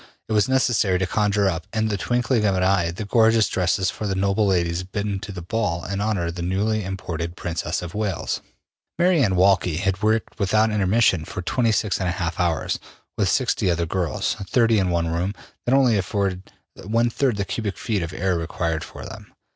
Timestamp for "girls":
13.85-14.37